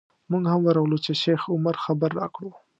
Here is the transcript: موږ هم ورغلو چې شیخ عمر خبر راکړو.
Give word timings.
موږ 0.29 0.43
هم 0.51 0.59
ورغلو 0.65 0.97
چې 1.05 1.11
شیخ 1.23 1.41
عمر 1.53 1.75
خبر 1.83 2.09
راکړو. 2.19 2.51